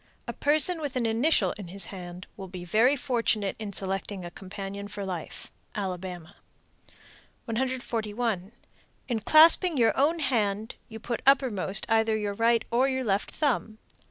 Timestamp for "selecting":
3.71-4.25